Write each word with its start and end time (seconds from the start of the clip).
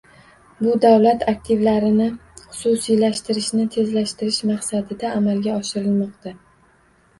Bu 0.61 0.71
davlat 0.85 1.25
aktivlarini 1.31 2.07
xususiylashtirishni 2.39 3.67
tezlashtirish 3.77 4.43
maqsadida 4.55 5.15
amalga 5.21 5.57
oshirilmoqda 5.63 6.37